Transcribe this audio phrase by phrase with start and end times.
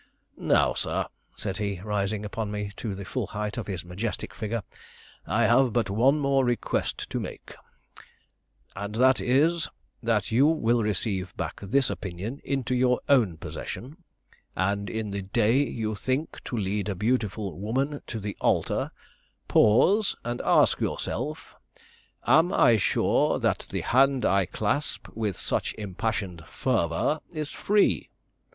[0.39, 1.05] "Now, sir,"
[1.35, 4.63] said he, rising upon me to the full height of his majestic figure,
[5.27, 7.53] "I have but one more request to make;
[8.75, 9.67] and that is,
[10.01, 13.97] that you will receive back this opinion into your own possession,
[14.55, 18.89] and in the day you think to lead a beautiful woman to the altar,
[19.47, 21.53] pause and ask yourself:
[22.25, 28.09] 'Am I sure that the hand I clasp with such impassioned fervor is free?